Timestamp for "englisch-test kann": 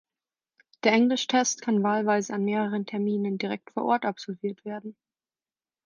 0.93-1.83